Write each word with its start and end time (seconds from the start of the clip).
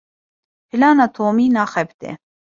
Plana 0.71 1.05
Tomî 1.15 1.47
naxebite. 1.55 2.09